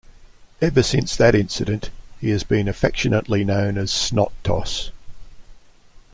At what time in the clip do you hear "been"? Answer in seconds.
2.43-2.67